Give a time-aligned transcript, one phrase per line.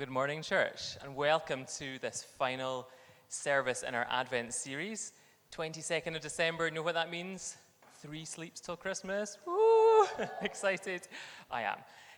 [0.00, 2.88] Well, good morning, church, and welcome to this final
[3.28, 5.12] service in our Advent series.
[5.54, 7.58] 22nd of December, you know what that means?
[8.00, 9.36] Three sleeps till Christmas.
[9.46, 10.06] Woo!
[10.40, 11.02] Excited?
[11.50, 11.76] I am.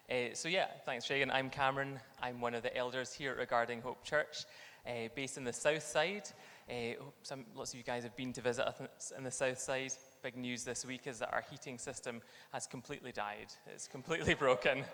[0.08, 1.34] Uh, so, yeah, thanks, Shagan.
[1.34, 1.98] I'm Cameron.
[2.22, 4.44] I'm one of the elders here at Regarding Hope Church,
[4.86, 6.28] uh, based in the south side.
[6.70, 9.90] Uh, some, lots of you guys have been to visit us in the south side.
[10.22, 12.22] Big news this week is that our heating system
[12.52, 14.84] has completely died, it's completely broken.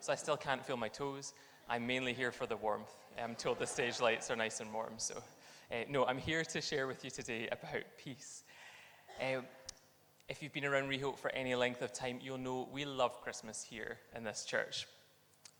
[0.00, 1.34] So, I still can't feel my toes.
[1.72, 2.90] I'm mainly here for the warmth.
[3.16, 4.94] I'm told the stage lights are nice and warm.
[4.96, 5.22] So,
[5.70, 8.42] uh, no, I'm here to share with you today about peace.
[9.20, 9.42] Uh,
[10.28, 13.62] if you've been around Rehope for any length of time, you'll know we love Christmas
[13.62, 14.88] here in this church.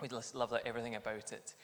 [0.02, 1.54] We love everything about it.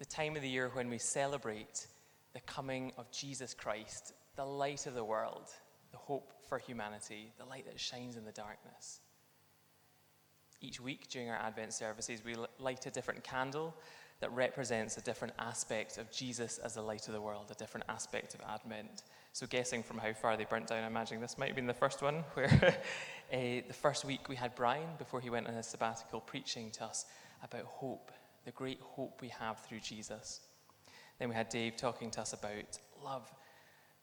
[0.00, 1.86] The time of the year when we celebrate
[2.34, 5.48] the coming of Jesus Christ, the light of the world,
[5.92, 8.98] the hope for humanity, the light that shines in the darkness.
[10.66, 13.72] Each week during our Advent services, we light a different candle
[14.18, 17.86] that represents a different aspect of Jesus as the light of the world, a different
[17.88, 19.04] aspect of Advent.
[19.32, 21.72] So, guessing from how far they burnt down, I'm imagining this might have been the
[21.72, 22.48] first one, where
[23.32, 23.36] uh,
[23.68, 27.06] the first week we had Brian, before he went on his sabbatical, preaching to us
[27.44, 28.10] about hope,
[28.44, 30.40] the great hope we have through Jesus.
[31.20, 33.32] Then we had Dave talking to us about love,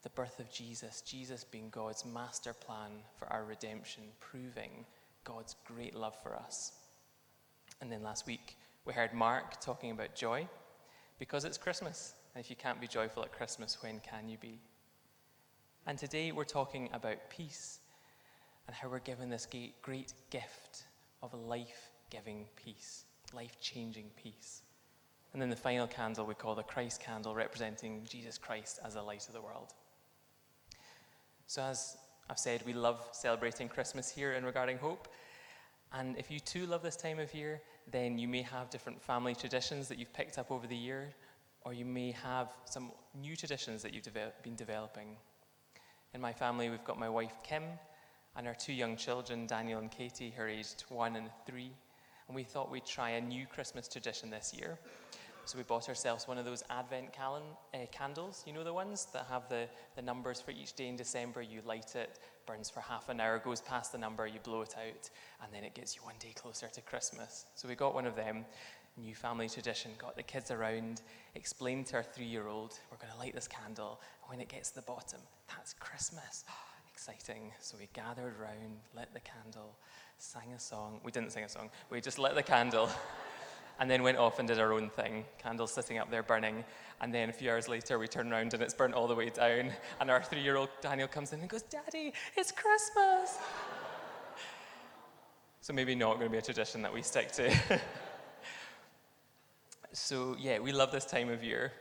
[0.02, 4.86] the birth of Jesus, Jesus being God's master plan for our redemption, proving
[5.24, 6.72] God's great love for us.
[7.80, 10.46] And then last week, we heard Mark talking about joy
[11.18, 12.14] because it's Christmas.
[12.34, 14.60] And if you can't be joyful at Christmas, when can you be?
[15.86, 17.80] And today we're talking about peace
[18.66, 19.46] and how we're given this
[19.82, 20.84] great gift
[21.22, 24.62] of life giving peace, life changing peace.
[25.32, 29.02] And then the final candle we call the Christ candle, representing Jesus Christ as the
[29.02, 29.74] light of the world.
[31.46, 31.96] So, as
[32.30, 35.08] I've said we love celebrating Christmas here in Regarding Hope.
[35.92, 37.60] And if you too love this time of year,
[37.92, 41.10] then you may have different family traditions that you've picked up over the year,
[41.66, 44.08] or you may have some new traditions that you've
[44.42, 45.16] been developing.
[46.14, 47.64] In my family, we've got my wife Kim
[48.36, 51.72] and our two young children, Daniel and Katie, who are aged one and three.
[52.26, 54.78] And we thought we'd try a new Christmas tradition this year.
[55.46, 58.42] So we bought ourselves one of those Advent calen- uh, candles.
[58.46, 61.42] You know the ones that have the, the numbers for each day in December?
[61.42, 64.74] You light it, burns for half an hour, goes past the number, you blow it
[64.78, 65.10] out,
[65.42, 67.44] and then it gets you one day closer to Christmas.
[67.56, 68.46] So we got one of them,
[68.96, 71.02] new family tradition, got the kids around,
[71.34, 74.48] explained to our three year old, we're going to light this candle, and when it
[74.48, 75.20] gets to the bottom,
[75.54, 76.44] that's Christmas.
[76.94, 77.52] Exciting.
[77.60, 79.76] So we gathered round, lit the candle,
[80.16, 81.00] sang a song.
[81.04, 82.88] We didn't sing a song, we just lit the candle.
[83.78, 86.64] and then went off and did our own thing, candles sitting up there burning.
[87.00, 89.30] And then a few hours later, we turn around and it's burnt all the way
[89.30, 89.72] down.
[90.00, 93.38] And our three year old Daniel comes in and goes, Daddy, it's Christmas.
[95.60, 97.52] so maybe not going to be a tradition that we stick to.
[99.92, 101.72] so, yeah, we love this time of year.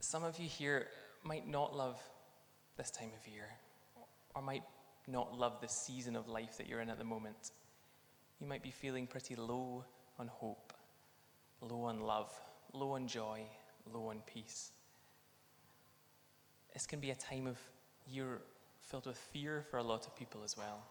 [0.00, 0.88] Some of you here
[1.24, 2.00] might not love
[2.76, 3.48] this time of year,
[4.34, 4.62] or might
[5.06, 7.52] not love the season of life that you're in at the moment.
[8.40, 9.84] You might be feeling pretty low
[10.20, 10.74] on hope,
[11.62, 12.30] low on love,
[12.74, 13.40] low on joy,
[13.90, 14.70] low on peace.
[16.74, 17.58] This can be a time of
[18.06, 18.42] year
[18.82, 20.84] filled with fear for a lot of people as well.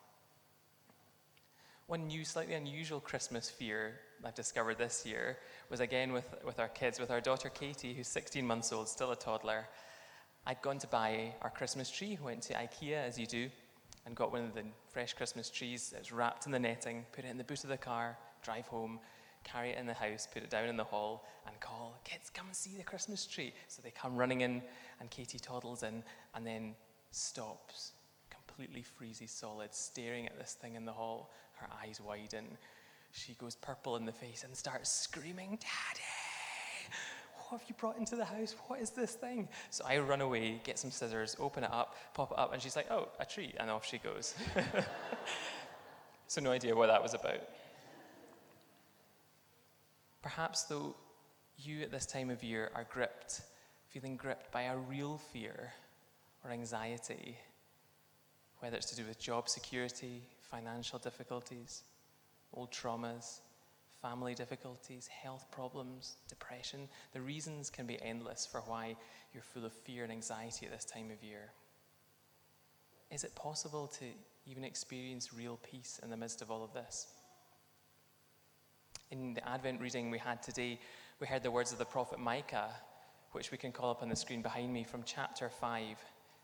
[1.85, 5.37] One new, slightly unusual Christmas fear I've discovered this year
[5.69, 9.11] was again with, with our kids, with our daughter Katie, who's 16 months old, still
[9.11, 9.67] a toddler.
[10.45, 13.49] I'd gone to buy our Christmas tree, went to IKEA as you do,
[14.09, 15.93] and got one of the fresh Christmas trees.
[15.97, 18.99] Was wrapped in the netting, put it in the boot of the car, drive home,
[19.43, 22.47] carry it in the house, put it down in the hall, and call, kids, come
[22.47, 23.53] and see the Christmas tree.
[23.67, 24.63] So they come running in,
[24.99, 26.03] and Katie toddles in,
[26.33, 26.73] and then
[27.11, 27.91] stops,
[28.31, 32.57] completely freezes solid, staring at this thing in the hall, her eyes widen.
[33.11, 36.28] She goes purple in the face and starts screaming, Daddy!
[37.49, 38.55] What have you brought into the house?
[38.67, 39.49] What is this thing?
[39.71, 42.75] So I run away, get some scissors, open it up, pop it up, and she's
[42.75, 43.55] like, Oh, a tree.
[43.59, 44.35] And off she goes.
[46.27, 47.41] so, no idea what that was about.
[50.21, 50.95] Perhaps, though,
[51.57, 53.41] you at this time of year are gripped,
[53.87, 55.73] feeling gripped by a real fear
[56.45, 57.35] or anxiety,
[58.59, 61.81] whether it's to do with job security, financial difficulties,
[62.53, 63.39] old traumas,
[64.01, 66.87] family difficulties, health problems, depression.
[67.13, 68.95] The reasons can be endless for why
[69.33, 71.51] you're full of fear and anxiety at this time of year.
[73.11, 74.05] Is it possible to
[74.45, 77.07] even experience real peace in the midst of all of this?
[79.11, 80.79] In the Advent reading we had today,
[81.19, 82.69] we heard the words of the prophet Micah,
[83.31, 85.81] which we can call up on the screen behind me from chapter 5.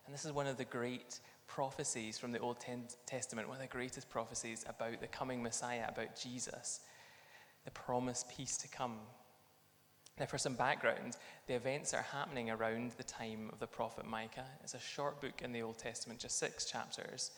[0.04, 2.64] And this is one of the great prophecies from the Old
[3.06, 6.80] Testament, one of the greatest prophecies about the coming Messiah, about Jesus,
[7.66, 8.94] the promised peace to come.
[10.18, 14.46] Now, for some background, the events are happening around the time of the prophet Micah.
[14.64, 17.32] It's a short book in the Old Testament, just six chapters.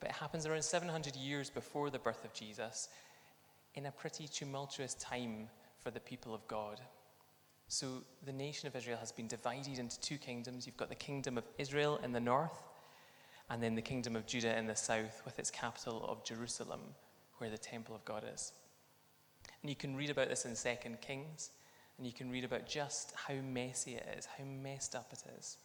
[0.00, 2.88] But it happens around 700 years before the birth of Jesus
[3.76, 5.48] in a pretty tumultuous time
[5.78, 6.80] for the people of God.
[7.68, 10.66] So, the nation of Israel has been divided into two kingdoms.
[10.66, 12.62] You've got the kingdom of Israel in the north,
[13.50, 16.80] and then the kingdom of Judah in the south, with its capital of Jerusalem,
[17.38, 18.52] where the temple of God is.
[19.66, 21.50] And you can read about this in 2 Kings,
[21.98, 25.56] and you can read about just how messy it is, how messed up it is.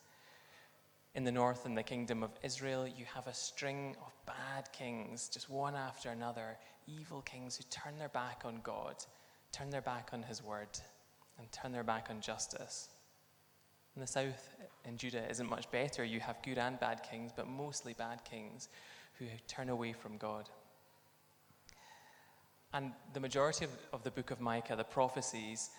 [1.14, 5.30] In the north, in the kingdom of Israel, you have a string of bad kings,
[5.30, 6.58] just one after another,
[6.88, 8.96] evil kings who turn their back on God,
[9.52, 10.80] turn their back on His word,
[11.38, 12.90] and turn their back on justice.
[13.96, 14.50] In the south,
[14.84, 16.04] in Judah, isn't much better.
[16.04, 18.68] You have good and bad kings, but mostly bad kings
[19.20, 20.50] who turn away from God.
[22.74, 25.72] And the majority of, of the book of Micah, the prophecies,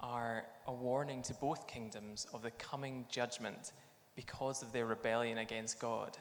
[0.00, 3.72] are a warning to both kingdoms of the coming judgment
[4.14, 6.16] because of their rebellion against God.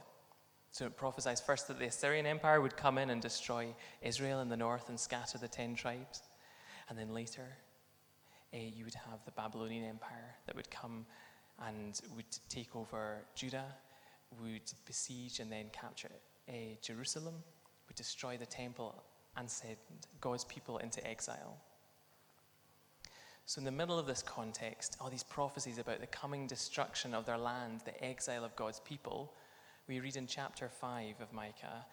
[0.72, 4.50] So it prophesies first that the Assyrian Empire would come in and destroy Israel in
[4.50, 6.22] the north and scatter the ten tribes.
[6.90, 7.48] And then later,
[8.54, 11.06] uh, you would have the Babylonian Empire that would come
[11.66, 13.66] and would take over Judah,
[14.42, 16.12] would besiege and then capture
[16.50, 17.36] uh, Jerusalem,
[17.88, 19.02] would destroy the temple,
[19.38, 19.78] and send
[20.22, 21.58] God's people into exile.
[23.48, 27.26] So, in the middle of this context, all these prophecies about the coming destruction of
[27.26, 29.34] their land, the exile of God's people,
[29.88, 31.86] we read in chapter 5 of Micah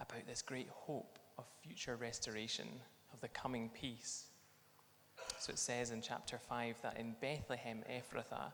[0.00, 2.68] about this great hope of future restoration,
[3.12, 4.26] of the coming peace.
[5.38, 8.52] So it says in chapter 5 that in Bethlehem, Ephrathah,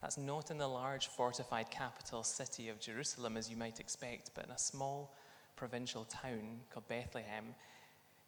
[0.00, 4.44] that's not in the large fortified capital city of Jerusalem as you might expect, but
[4.44, 5.16] in a small
[5.56, 7.54] provincial town called Bethlehem,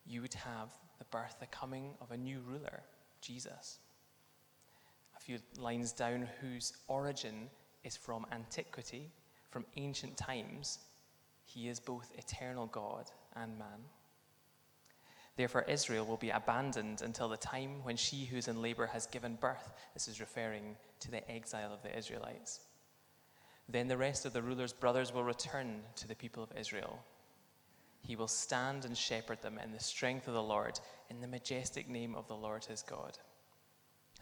[0.06, 2.82] you would have the birth, the coming of a new ruler,
[3.20, 3.79] Jesus.
[5.17, 7.49] A few lines down, whose origin
[7.85, 9.11] is from antiquity,
[9.50, 10.79] from ancient times.
[11.44, 13.81] He is both eternal God and man.
[15.37, 19.06] Therefore, Israel will be abandoned until the time when she who is in labor has
[19.06, 19.73] given birth.
[19.94, 22.61] This is referring to the exile of the Israelites.
[23.69, 26.99] Then the rest of the ruler's brothers will return to the people of Israel.
[28.02, 30.81] He will stand and shepherd them in the strength of the Lord,
[31.11, 33.19] in the majestic name of the Lord his God.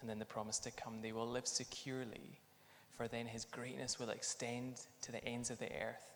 [0.01, 2.39] And then the promise to come, they will live securely,
[2.95, 6.13] for then his greatness will extend to the ends of the earth,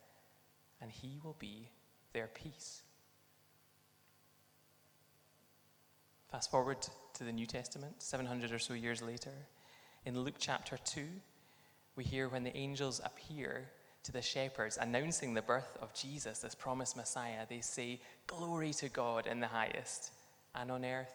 [0.81, 1.69] and he will be
[2.13, 2.83] their peace.
[6.31, 6.77] Fast forward
[7.13, 9.33] to the New Testament, 700 or so years later.
[10.05, 11.05] In Luke chapter 2,
[11.95, 13.69] we hear when the angels appear
[14.03, 18.89] to the shepherds announcing the birth of Jesus, this promised Messiah, they say, Glory to
[18.89, 20.11] God in the highest,
[20.55, 21.13] and on earth,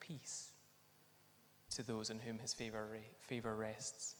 [0.00, 0.50] peace
[1.70, 4.16] to those in whom his favor, favor rests.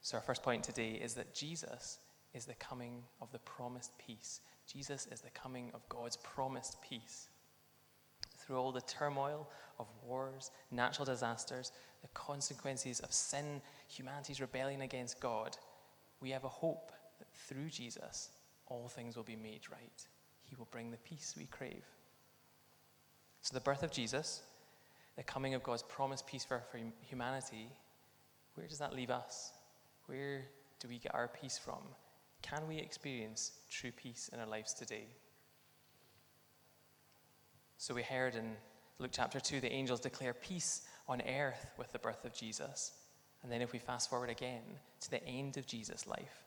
[0.00, 1.98] So, our first point today is that Jesus
[2.34, 4.40] is the coming of the promised peace.
[4.72, 7.28] Jesus is the coming of God's promised peace
[8.38, 9.48] through all the turmoil
[9.78, 15.56] of wars, natural disasters, the consequences of sin, humanity's rebellion against God,
[16.22, 18.30] we have a hope that through Jesus,
[18.66, 20.06] all things will be made right.
[20.44, 21.84] He will bring the peace we crave.
[23.42, 24.42] So, the birth of Jesus,
[25.16, 27.68] the coming of God's promised peace for, for humanity,
[28.54, 29.52] where does that leave us?
[30.06, 30.44] Where
[30.78, 31.82] do we get our peace from?
[32.40, 35.06] Can we experience true peace in our lives today?
[37.78, 38.52] So we heard in
[38.98, 42.92] Luke chapter 2 the angels declare peace on earth with the birth of Jesus.
[43.42, 44.62] And then if we fast forward again
[45.00, 46.44] to the end of Jesus' life,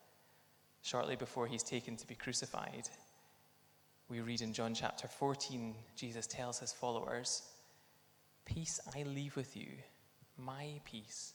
[0.82, 2.88] shortly before he's taken to be crucified,
[4.08, 7.42] we read in John chapter 14, Jesus tells his followers,
[8.44, 9.68] Peace I leave with you,
[10.38, 11.34] my peace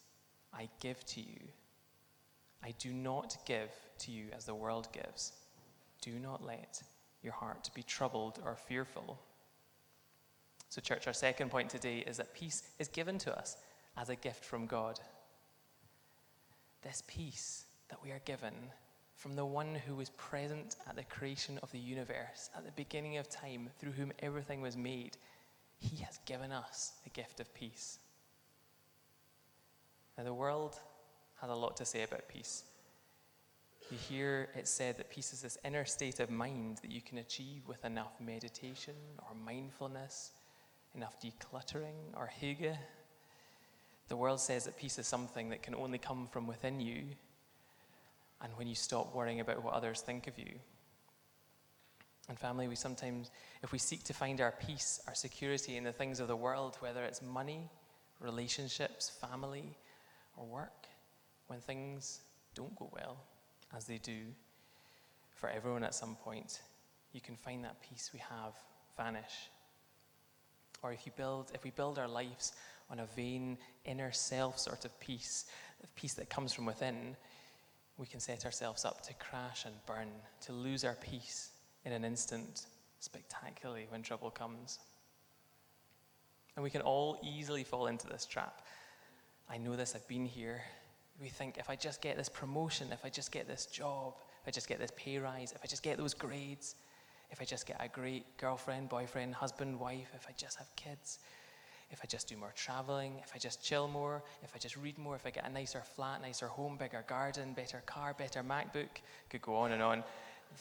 [0.53, 1.39] I give to you.
[2.63, 5.34] I do not give to you as the world gives.
[6.01, 6.82] Do not let
[7.22, 9.20] your heart be troubled or fearful.
[10.70, 13.58] So, church, our second point today is that peace is given to us
[13.98, 15.00] as a gift from God.
[16.81, 18.53] This peace that we are given
[19.15, 23.17] from the one who was present at the creation of the universe, at the beginning
[23.17, 25.17] of time, through whom everything was made,
[25.77, 28.00] he has given us the gift of peace.
[30.17, 30.79] Now, the world
[31.39, 32.63] has a lot to say about peace.
[33.89, 37.17] You hear it said that peace is this inner state of mind that you can
[37.17, 40.31] achieve with enough meditation or mindfulness
[40.95, 42.75] enough decluttering or hygge.
[44.12, 47.03] The world says that peace is something that can only come from within you
[48.41, 50.51] and when you stop worrying about what others think of you.
[52.27, 53.32] And family, we sometimes,
[53.63, 56.75] if we seek to find our peace, our security in the things of the world,
[56.82, 57.70] whether it's money,
[58.20, 59.77] relationships, family,
[60.36, 60.88] or work,
[61.48, 62.20] when things
[62.53, 63.15] don't go well,
[63.74, 64.24] as they do
[65.36, 66.60] for everyone at some point,
[67.13, 68.56] you can find that peace we have
[68.98, 69.50] vanish.
[70.84, 72.51] Or if you build, if we build our lives
[72.91, 75.45] on a vain inner self sort of peace,
[75.95, 77.15] peace that comes from within,
[77.98, 80.07] we can set ourselves up to crash and burn,
[80.41, 81.51] to lose our peace
[81.86, 82.65] in an instant,
[83.00, 84.79] spectacularly when trouble comes.
[86.55, 88.62] And we can all easily fall into this trap.
[89.50, 90.62] I know this, I've been here.
[91.21, 94.48] We think if I just get this promotion, if I just get this job, if
[94.48, 96.75] I just get this pay rise, if I just get those grades,
[97.29, 101.19] if I just get a great girlfriend, boyfriend, husband, wife, if I just have kids,
[101.91, 104.98] if I just do more traveling, if I just chill more, if I just read
[104.98, 109.01] more, if I get a nicer flat, nicer home, bigger garden, better car, better MacBook,
[109.29, 110.03] could go on and on,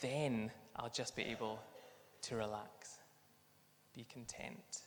[0.01, 1.59] then I'll just be able
[2.23, 2.99] to relax,
[3.95, 4.81] be content,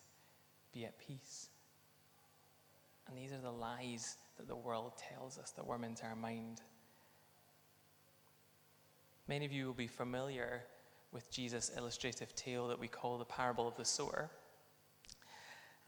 [0.72, 1.48] be at peace.
[3.08, 6.60] And these are the lies that the world tells us that worm into our mind.
[9.28, 10.62] Many of you will be familiar
[11.12, 14.30] with Jesus' illustrative tale that we call the parable of the sower.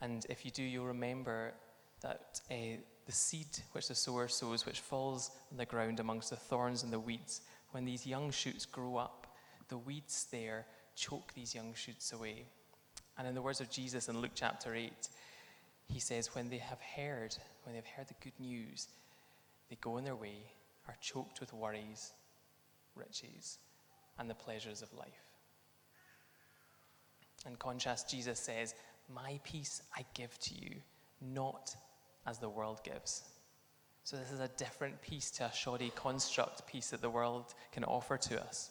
[0.00, 1.54] And if you do, you'll remember
[2.02, 6.36] that uh, the seed which the sower sows, which falls on the ground amongst the
[6.36, 9.26] thorns and the weeds, when these young shoots grow up,
[9.68, 12.46] the weeds there choke these young shoots away.
[13.18, 14.92] And in the words of Jesus in Luke chapter 8,
[15.88, 18.88] he says, When they have heard, when they've heard the good news,
[19.70, 20.52] they go on their way,
[20.88, 22.12] are choked with worries,
[22.94, 23.58] riches,
[24.18, 25.26] and the pleasures of life.
[27.46, 28.74] In contrast, Jesus says,
[29.12, 30.76] My peace I give to you,
[31.20, 31.74] not
[32.26, 33.22] as the world gives.
[34.04, 37.84] So, this is a different peace to a shoddy construct peace that the world can
[37.84, 38.70] offer to us.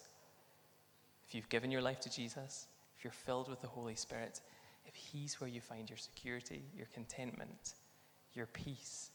[1.28, 4.40] If you've given your life to Jesus, if you're filled with the Holy Spirit,
[4.86, 7.74] if He's where you find your security, your contentment,
[8.34, 9.12] your peace,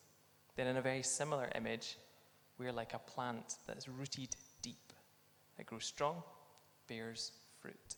[0.56, 1.96] then in a very similar image,
[2.58, 4.92] we're like a plant that is rooted deep.
[5.56, 6.22] that grows strong,
[6.86, 7.96] bears fruit.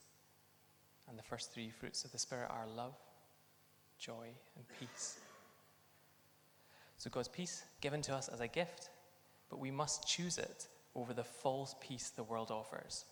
[1.08, 2.94] And the first three fruits of the Spirit are love,
[4.02, 5.20] joy, and peace.
[6.98, 8.90] So God's peace given to us as a gift,
[9.48, 10.66] but we must choose it
[10.96, 13.04] over the false peace the world offers.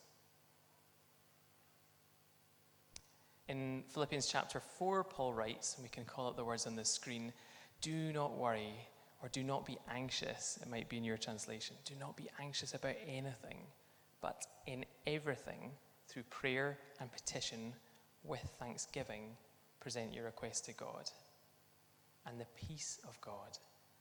[3.49, 6.85] In Philippians chapter 4, Paul writes, and we can call up the words on the
[6.85, 7.33] screen
[7.81, 8.75] do not worry
[9.23, 10.59] or do not be anxious.
[10.61, 11.77] It might be in your translation.
[11.85, 13.59] Do not be anxious about anything,
[14.21, 15.71] but in everything,
[16.09, 17.73] through prayer and petition,
[18.23, 19.37] with thanksgiving,
[19.81, 21.11] present your request to God.
[22.27, 23.59] And the peace of God,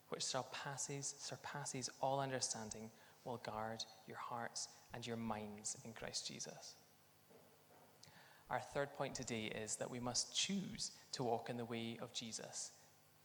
[0.10, 2.90] which surpasses, surpasses all understanding,
[3.24, 6.76] will guard your hearts and your minds in Christ Jesus.
[8.50, 12.14] Our third point today is that we must choose to walk in the way of
[12.14, 12.72] Jesus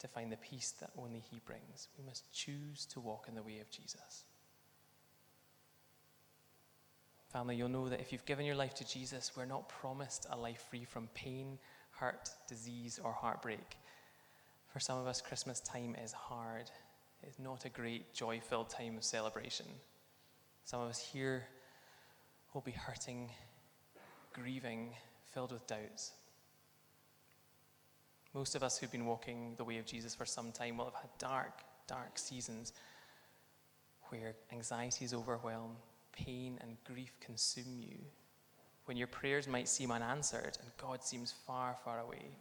[0.00, 1.88] to find the peace that only He brings.
[1.99, 4.25] We must choose to walk in the way of Jesus.
[7.32, 10.37] Family, you'll know that if you've given your life to Jesus, we're not promised a
[10.37, 11.58] life free from pain,
[11.98, 13.78] hurt, disease, or heartbreak.
[14.72, 16.70] For some of us, Christmas time is hard.
[17.22, 19.66] It's not a great, joy filled time of celebration.
[20.64, 21.44] Some of us here
[22.52, 23.30] will be hurting,
[24.32, 24.90] grieving,
[25.32, 26.12] filled with doubts.
[28.34, 30.94] Most of us who've been walking the way of Jesus for some time will have
[30.94, 32.72] had dark, dark seasons
[34.08, 35.76] where anxieties overwhelm,
[36.12, 37.98] pain and grief consume you,
[38.86, 42.36] when your prayers might seem unanswered and God seems far, far away.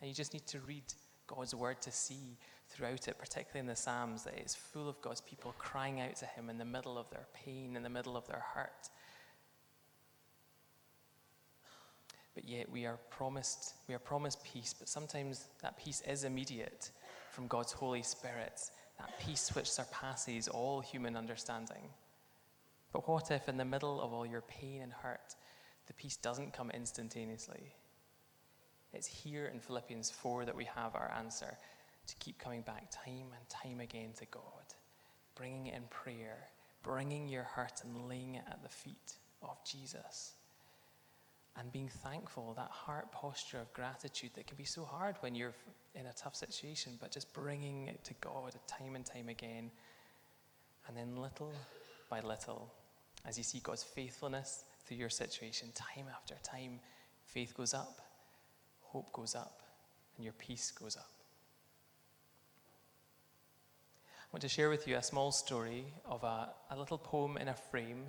[0.00, 0.84] And you just need to read
[1.26, 2.36] God's word to see
[2.68, 6.26] throughout it, particularly in the Psalms, that it's full of God's people crying out to
[6.26, 8.90] Him in the middle of their pain, in the middle of their hurt,
[12.36, 16.90] but yet we are promised we are promised peace but sometimes that peace is immediate
[17.30, 18.60] from god's holy spirit
[18.98, 21.88] that peace which surpasses all human understanding
[22.92, 25.34] but what if in the middle of all your pain and hurt
[25.86, 27.72] the peace doesn't come instantaneously
[28.92, 31.56] it's here in philippians 4 that we have our answer
[32.06, 34.42] to keep coming back time and time again to god
[35.34, 36.48] bringing in prayer
[36.82, 40.32] bringing your hurt and laying it at the feet of jesus
[41.58, 45.54] and being thankful, that heart posture of gratitude that can be so hard when you're
[45.94, 49.70] in a tough situation, but just bringing it to God time and time again.
[50.86, 51.52] And then little
[52.10, 52.70] by little,
[53.24, 56.80] as you see God's faithfulness through your situation, time after time,
[57.24, 58.00] faith goes up,
[58.82, 59.62] hope goes up,
[60.16, 61.10] and your peace goes up.
[64.20, 67.48] I want to share with you a small story of a, a little poem in
[67.48, 68.04] a frame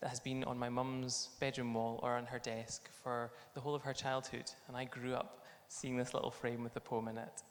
[0.00, 3.74] that has been on my mum's bedroom wall or on her desk for the whole
[3.74, 7.18] of her childhood, and I grew up seeing this little frame with the poem in
[7.18, 7.42] it.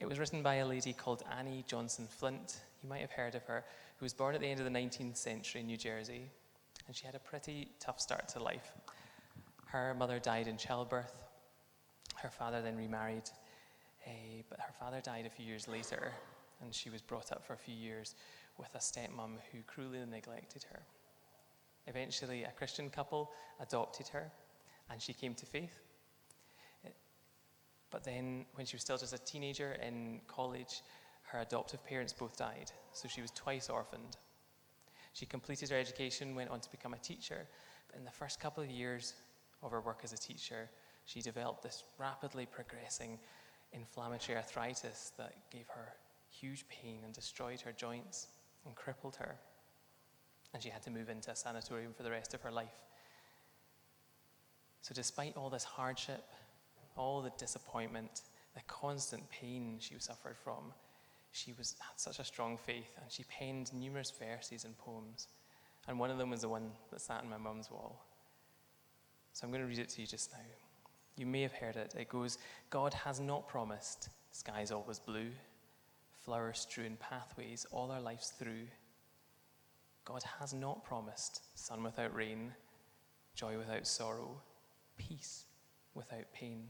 [0.00, 2.60] It was written by a lady called Annie Johnson Flint.
[2.82, 3.64] You might have heard of her,
[3.98, 6.30] who was born at the end of the 19th century in New Jersey,
[6.86, 8.72] and she had a pretty tough start to life.
[9.66, 11.12] Her mother died in childbirth.
[12.16, 13.28] Her father then remarried,
[14.06, 16.12] uh, but her father died a few years later,
[16.62, 18.14] and she was brought up for a few years
[18.58, 20.80] with a stepmom who cruelly neglected her.
[21.86, 24.30] Eventually, a Christian couple adopted her,
[24.90, 25.80] and she came to faith.
[27.90, 30.82] But then, when she was still just a teenager in college,
[31.24, 34.16] her adoptive parents both died, so she was twice orphaned.
[35.14, 37.46] She completed her education, went on to become a teacher,
[37.88, 39.14] but in the first couple of years
[39.62, 40.68] of her work as a teacher,
[41.06, 43.18] she developed this rapidly progressing
[43.72, 45.94] inflammatory arthritis that gave her
[46.28, 48.26] huge pain and destroyed her joints
[48.66, 49.36] and crippled her.
[50.52, 52.80] And she had to move into a sanatorium for the rest of her life.
[54.82, 56.24] So, despite all this hardship
[56.96, 58.22] all the disappointment,
[58.54, 60.72] the constant pain she suffered from,
[61.34, 65.28] she was, had such a strong faith, and she penned numerous verses and poems.
[65.86, 68.04] And one of them was the one that sat on my mum's wall.
[69.32, 70.38] So I'm going to read it to you just now.
[71.16, 71.94] You may have heard it.
[71.98, 72.38] It goes
[72.70, 75.30] God has not promised skies always blue,
[76.24, 78.66] flower strewn pathways all our lives through.
[80.04, 82.52] God has not promised sun without rain,
[83.34, 84.40] joy without sorrow,
[84.96, 85.44] peace
[85.94, 86.68] without pain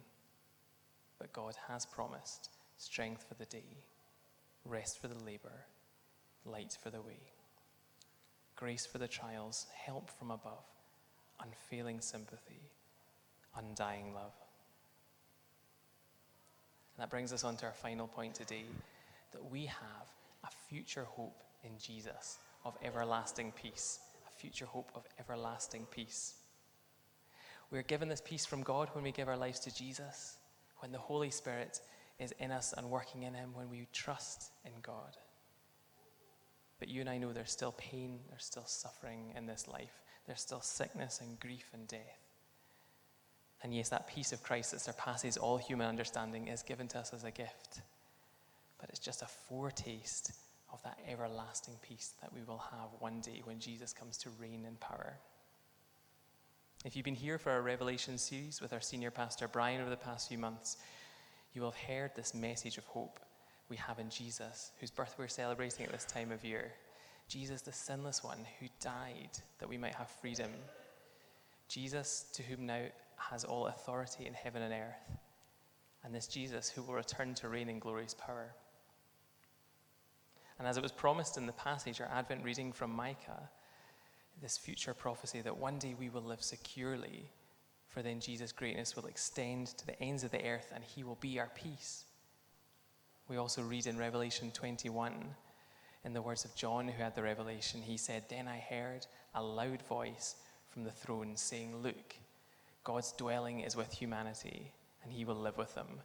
[1.25, 3.78] but God has promised strength for the day,
[4.64, 5.66] rest for the labor,
[6.44, 7.21] light for the way,
[8.56, 10.64] grace for the trials, help from above,
[11.40, 12.71] unfailing sympathy,
[13.56, 14.33] undying love.
[16.97, 18.64] And that brings us on to our final point today
[19.33, 20.09] that we have
[20.44, 26.35] a future hope in Jesus of everlasting peace, a future hope of everlasting peace.
[27.71, 30.37] We're given this peace from God when we give our lives to Jesus
[30.85, 31.80] when the Holy Spirit
[32.18, 35.16] is in us and working in Him, when we trust in God.
[36.78, 40.41] But you and I know there's still pain, there's still suffering in this life, there's
[40.41, 42.21] still sickness and grief and death.
[43.62, 47.15] And yes, that peace of Christ that surpasses all human understanding is given to us
[47.15, 47.80] as a gift.
[48.78, 50.32] But it's just a foretaste
[50.71, 54.67] of that everlasting peace that we will have one day when Jesus comes to reign
[54.67, 55.15] in power.
[56.84, 59.97] If you've been here for our Revelation series with our senior pastor Brian over the
[59.97, 60.76] past few months,
[61.54, 63.21] you will have heard this message of hope
[63.69, 66.73] we have in Jesus, whose birth we're celebrating at this time of year.
[67.28, 70.50] Jesus, the sinless one who died that we might have freedom.
[71.69, 72.82] Jesus, to whom now
[73.17, 75.19] has all authority in heaven and earth.
[76.02, 78.52] And this Jesus who will return to reign in glorious power.
[80.58, 83.49] And as it was promised in the passage, our Advent reading from Micah,
[84.43, 87.30] this future prophecy that one day we will live securely,
[87.95, 91.19] for then Jesus' greatness will extend to the ends of the earth and he will
[91.21, 92.07] be our peace.
[93.28, 95.25] We also read in Revelation 21,
[96.04, 99.43] in the words of John, who had the revelation, he said, Then I heard a
[99.43, 100.35] loud voice
[100.69, 102.17] from the throne saying, Look,
[102.83, 104.73] God's dwelling is with humanity,
[105.04, 106.00] and he will live with them.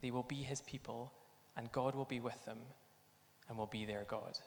[0.00, 1.12] They will be his people,
[1.56, 2.58] and God will be with them,
[3.48, 4.38] and will be their God.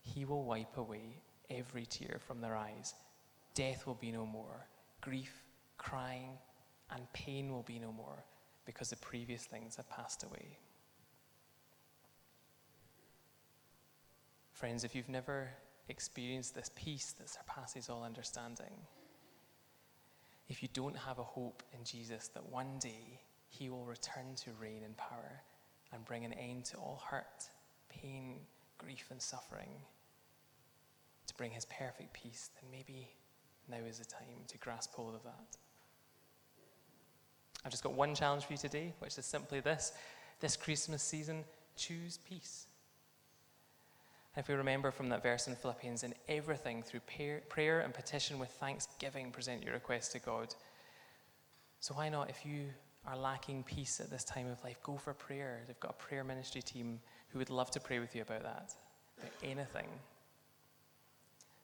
[0.00, 1.18] He will wipe away
[1.50, 2.94] every tear from their eyes.
[3.54, 4.68] Death will be no more.
[5.00, 5.42] Grief,
[5.78, 6.38] crying,
[6.90, 8.24] and pain will be no more
[8.64, 10.58] because the previous things have passed away.
[14.52, 15.50] Friends, if you've never
[15.88, 18.72] experienced this peace that surpasses all understanding,
[20.48, 24.50] if you don't have a hope in Jesus that one day he will return to
[24.60, 25.42] reign in power
[25.92, 27.50] and bring an end to all hurt,
[27.88, 28.36] pain,
[28.78, 29.70] grief, and suffering,
[31.26, 33.08] to bring his perfect peace, then maybe
[33.68, 35.56] now is the time to grasp hold of that.
[37.66, 39.92] I've just got one challenge for you today, which is simply this
[40.38, 41.44] this Christmas season,
[41.76, 42.66] choose peace.
[44.34, 47.00] And if we remember from that verse in Philippians, in everything through
[47.48, 50.54] prayer and petition with thanksgiving, present your request to God.
[51.80, 52.66] So why not, if you
[53.04, 55.62] are lacking peace at this time of life, go for prayer.
[55.66, 57.00] They've got a prayer ministry team
[57.30, 58.74] who would love to pray with you about that,
[59.18, 59.88] about anything.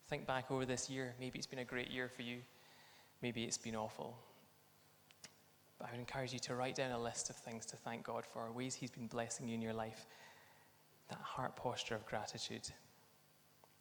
[0.08, 1.14] Think back over this year.
[1.20, 2.38] Maybe it's been a great year for you.
[3.20, 4.16] Maybe it's been awful.
[5.82, 8.24] But I would encourage you to write down a list of things to thank God
[8.24, 10.06] for, ways He's been blessing you in your life.
[11.10, 12.68] That heart posture of gratitude.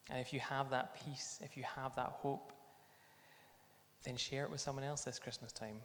[0.10, 2.54] And if you have that peace, if you have that hope,
[4.04, 5.76] then share it with someone else this Christmas time.